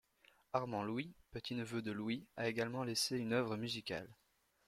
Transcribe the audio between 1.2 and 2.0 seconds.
petit-neveu de